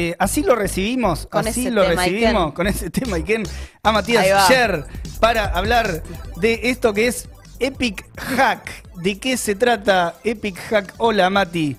[0.00, 2.50] Eh, así lo recibimos, Con así lo tema, recibimos Iken.
[2.52, 3.42] con ese tema, Iken,
[3.82, 4.46] a Matías va.
[4.48, 4.84] Sher
[5.18, 6.04] para hablar
[6.36, 7.28] de esto que es
[7.58, 8.94] Epic Hack.
[9.02, 10.94] ¿De qué se trata Epic Hack?
[10.98, 11.76] Hola, Mati.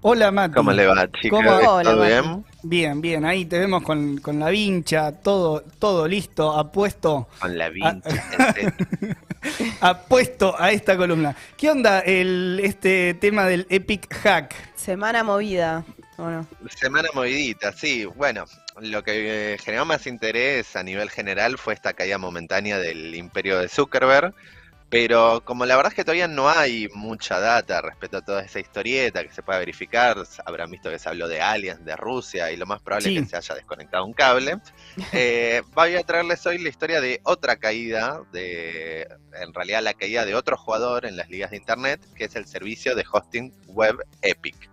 [0.00, 0.54] Hola, Mati.
[0.54, 1.44] ¿Cómo le va, chicos?
[1.44, 2.44] ¿Todo bien?
[2.64, 7.68] Bien, bien, ahí te vemos con, con la vincha, todo, todo listo, apuesto, Con la
[7.68, 8.00] vincha.
[8.04, 9.16] en serio.
[9.80, 11.36] apuesto a esta columna.
[11.56, 14.56] ¿Qué onda el, este tema del Epic Hack?
[14.74, 15.84] Semana movida,
[16.78, 18.04] Semana movidita, sí.
[18.04, 18.44] Bueno,
[18.80, 23.68] lo que generó más interés a nivel general fue esta caída momentánea del imperio de
[23.68, 24.34] Zuckerberg.
[24.88, 28.60] Pero como la verdad es que todavía no hay mucha data respecto a toda esa
[28.60, 32.56] historieta que se pueda verificar, habrán visto que se habló de aliens, de Rusia, y
[32.56, 33.16] lo más probable Sí.
[33.16, 34.58] es que se haya desconectado un cable.
[35.12, 39.08] Eh, voy a traerles hoy la historia de otra caída, de,
[39.40, 42.46] en realidad la caída de otro jugador en las ligas de internet, que es el
[42.46, 44.70] servicio de hosting web Epic.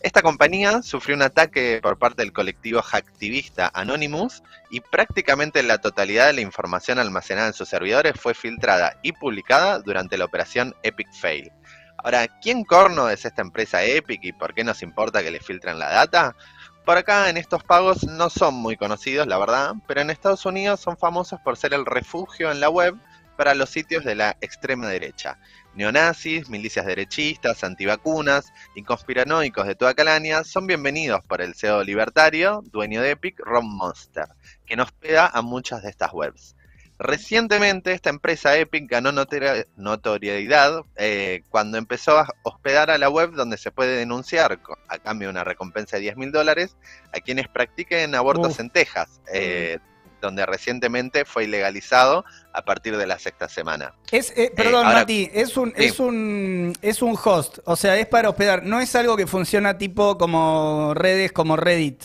[0.00, 6.28] Esta compañía sufrió un ataque por parte del colectivo hacktivista Anonymous y prácticamente la totalidad
[6.28, 11.12] de la información almacenada en sus servidores fue filtrada y publicada durante la operación Epic
[11.12, 11.50] Fail.
[11.96, 15.80] Ahora, ¿quién corno es esta empresa Epic y por qué nos importa que le filtren
[15.80, 16.36] la data?
[16.84, 20.78] Por acá en estos pagos no son muy conocidos, la verdad, pero en Estados Unidos
[20.78, 22.94] son famosos por ser el refugio en la web
[23.38, 25.38] para los sitios de la extrema derecha.
[25.74, 32.64] Neonazis, milicias derechistas, antivacunas y conspiranoicos de toda calaña son bienvenidos por el CEO libertario,
[32.72, 34.26] dueño de Epic, Ron Monster,
[34.66, 36.56] quien hospeda a muchas de estas webs.
[36.98, 43.34] Recientemente esta empresa Epic ganó notori- notoriedad eh, cuando empezó a hospedar a la web
[43.34, 46.76] donde se puede denunciar a cambio de una recompensa de 10 mil dólares
[47.12, 49.78] a quienes practiquen abortos en Texas, eh,
[50.20, 53.94] donde recientemente fue ilegalizado a partir de la sexta semana.
[54.10, 55.84] Es, eh, perdón, ahora- Mati, es un, Sí.
[55.84, 59.78] es un es un host, o sea, es para hospedar, no es algo que funciona
[59.78, 62.02] tipo como redes como Reddit.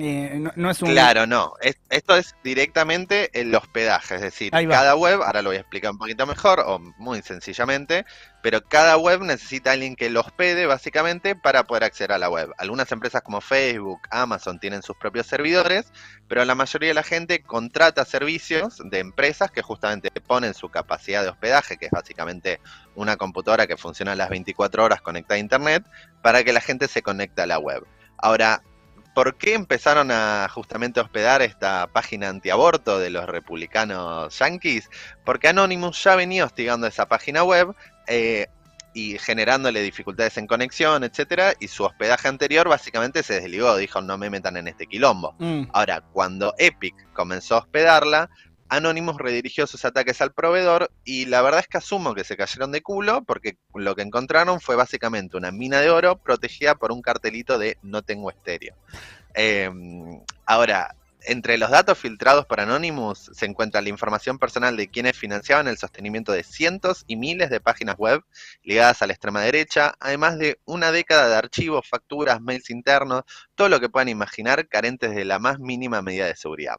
[0.00, 1.54] Eh, no, no es un Claro, no.
[1.60, 5.90] Es- esto es directamente el hospedaje, es decir, cada web, ahora lo voy a explicar
[5.90, 8.06] un poquito mejor o muy sencillamente,
[8.40, 12.50] pero cada web necesita alguien que lo hospede básicamente para poder acceder a la web.
[12.58, 15.92] Algunas empresas como Facebook, Amazon tienen sus propios servidores,
[16.28, 21.24] pero la mayoría de la gente contrata servicios de empresas que justamente ponen su capacidad
[21.24, 22.60] de hospedaje, que es básicamente
[22.94, 25.84] una computadora que funciona las 24 horas conectada a internet,
[26.22, 27.84] para que la gente se conecte a la web.
[28.20, 28.62] Ahora,
[29.18, 34.88] ¿Por qué empezaron a justamente hospedar esta página antiaborto de los republicanos yanquis?
[35.24, 37.74] Porque Anonymous ya venía hostigando esa página web
[38.06, 38.46] eh,
[38.94, 44.16] y generándole dificultades en conexión, etcétera, y su hospedaje anterior básicamente se desligó, dijo no
[44.18, 45.34] me metan en este quilombo.
[45.40, 48.30] Mm, Ahora, cuando Epic comenzó a hospedarla,
[48.68, 52.72] Anonymous redirigió sus ataques al proveedor y la verdad es que asumo que se cayeron
[52.72, 57.02] de culo porque lo que encontraron fue básicamente una mina de oro protegida por un
[57.02, 58.74] cartelito de no tengo estéreo.
[59.34, 59.70] Eh,
[60.46, 65.68] ahora, entre los datos filtrados por Anonymous se encuentra la información personal de quienes financiaban
[65.68, 68.22] el sostenimiento de cientos y miles de páginas web
[68.62, 73.24] ligadas a la extrema derecha, además de una década de archivos, facturas, mails internos,
[73.54, 76.76] todo lo que puedan imaginar carentes de la más mínima medida de seguridad.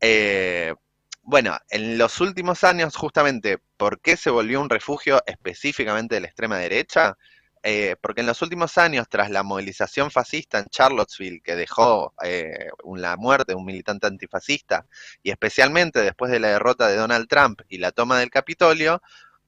[0.00, 0.74] Eh,
[1.24, 6.26] bueno, en los últimos años, justamente, ¿por qué se volvió un refugio específicamente de la
[6.28, 7.16] extrema derecha?
[7.62, 12.68] Eh, porque en los últimos años, tras la movilización fascista en Charlottesville, que dejó eh,
[12.94, 14.86] la muerte de un militante antifascista,
[15.22, 19.00] y especialmente después de la derrota de Donald Trump y la toma del Capitolio,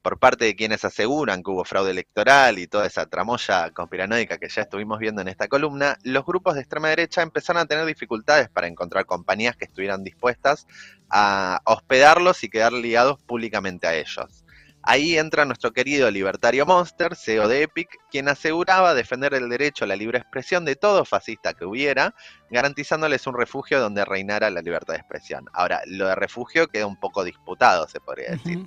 [0.07, 4.47] por parte de quienes aseguran que hubo fraude electoral y toda esa tramoya conspiranoica que
[4.47, 8.47] ya estuvimos viendo en esta columna, los grupos de extrema derecha empezaron a tener dificultades
[8.47, 10.65] para encontrar compañías que estuvieran dispuestas
[11.09, 14.45] a hospedarlos y quedar ligados públicamente a ellos.
[14.81, 19.87] Ahí entra nuestro querido libertario Monster, CEO de Epic, quien aseguraba defender el derecho a
[19.89, 22.15] la libre expresión de todo fascista que hubiera,
[22.49, 25.47] garantizándoles un refugio donde reinara la libertad de expresión.
[25.51, 28.65] Ahora, lo de refugio queda un poco disputado, se podría decir.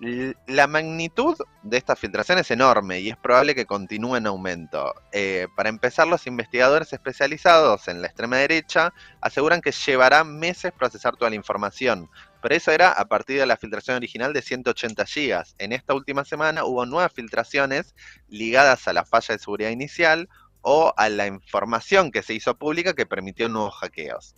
[0.00, 4.92] La magnitud de esta filtración es enorme y es probable que continúe en aumento.
[5.12, 11.16] Eh, para empezar, los investigadores especializados en la extrema derecha aseguran que llevará meses procesar
[11.16, 12.10] toda la información,
[12.42, 15.44] pero eso era a partir de la filtración original de 180 GB.
[15.58, 17.94] En esta última semana hubo nuevas filtraciones
[18.28, 20.28] ligadas a la falla de seguridad inicial
[20.60, 24.34] o a la información que se hizo pública que permitió nuevos hackeos.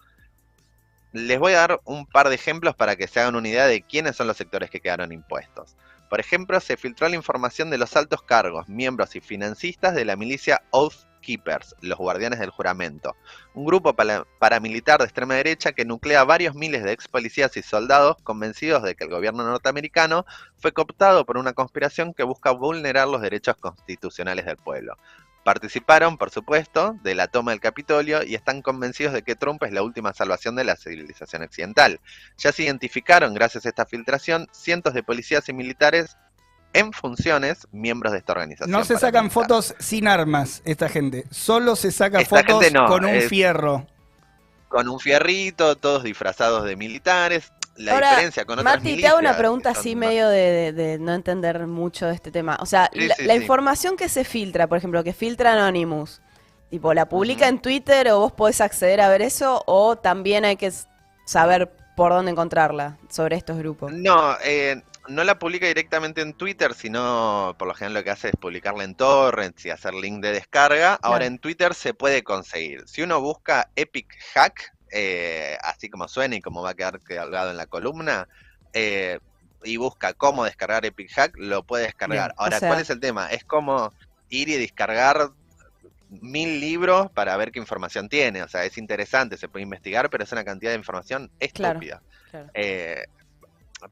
[1.18, 3.80] Les voy a dar un par de ejemplos para que se hagan una idea de
[3.80, 5.74] quiénes son los sectores que quedaron impuestos.
[6.10, 10.14] Por ejemplo, se filtró la información de los altos cargos, miembros y financistas de la
[10.14, 13.16] milicia Oath Keepers, los guardianes del juramento,
[13.54, 17.62] un grupo para- paramilitar de extrema derecha que nuclea varios miles de ex policías y
[17.62, 20.26] soldados convencidos de que el gobierno norteamericano
[20.58, 24.98] fue cooptado por una conspiración que busca vulnerar los derechos constitucionales del pueblo.
[25.46, 29.70] Participaron, por supuesto, de la toma del Capitolio y están convencidos de que Trump es
[29.72, 32.00] la última salvación de la civilización occidental.
[32.36, 36.16] Ya se identificaron, gracias a esta filtración, cientos de policías y militares
[36.72, 38.72] en funciones miembros de esta organización.
[38.72, 41.26] No se sacan fotos sin armas, esta gente.
[41.30, 43.86] Solo se saca Esta fotos no, con un es- fierro.
[44.66, 47.52] Con un fierrito, todos disfrazados de militares.
[47.76, 50.98] La Ahora, diferencia con otras Mati, te hago una pregunta así medio de, de- de
[50.98, 52.56] no entender mucho de este tema.
[52.60, 53.40] O sea, Sí, la, sí, la sí.
[53.40, 56.22] información que se filtra, por ejemplo, que filtra Anonymous,
[56.70, 59.62] tipo, ¿la publica en Twitter o vos podés acceder a ver eso?
[59.66, 60.72] ¿O también hay que
[61.24, 63.92] saber por dónde encontrarla sobre estos grupos?
[63.92, 68.28] No, eh, no la publica directamente en Twitter, sino por lo general lo que hace
[68.28, 70.94] es publicarla en torrents y hacer link de descarga.
[71.02, 72.82] Ahora en Twitter se puede conseguir.
[72.88, 77.50] Si uno busca Epic Hack, eh, así como suena y como va a quedar colgado
[77.50, 78.26] en la columna,
[78.72, 79.18] eh,
[79.64, 82.28] y busca cómo descargar Epic Hack, lo puede descargar.
[82.28, 83.28] Bien, o Ahora, sea- ¿cuál es el tema?
[83.30, 83.92] Es como
[84.28, 85.30] ir y descargar
[86.08, 88.42] mil libros para ver qué información tiene.
[88.42, 91.74] O sea, es interesante, se puede investigar, pero es una cantidad de información Claro.
[91.80, 92.02] estúpida.
[92.30, 92.50] Claro.
[92.54, 93.04] Eh,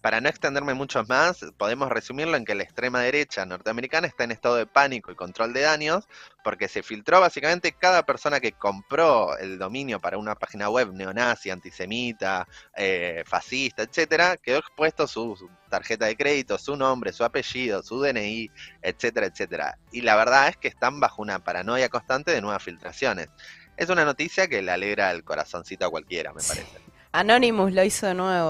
[0.01, 4.33] para no extenderme mucho más, podemos resumirlo en que la extrema derecha norteamericana está en
[4.33, 6.09] estado de pánico y control de daños,
[6.43, 11.51] porque se filtró básicamente cada persona que compró el dominio para una página web neonazi,
[11.51, 17.83] antisemita, eh, fascista, etcétera, quedó expuesto su, su tarjeta de crédito, su nombre, su apellido,
[17.83, 19.79] su DNI, etcétera, etcétera.
[19.93, 23.29] Y la verdad es que están bajo una paranoia constante de nuevas filtraciones.
[23.77, 26.85] Es una noticia que le alegra el corazoncito a cualquiera, me parece.
[27.15, 28.43] Anonymous lo hizo de nuevo.